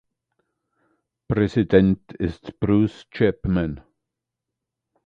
Präsident 1.27 2.11
ist 2.13 2.59
Bruce 2.59 3.05
Chapman. 3.11 3.81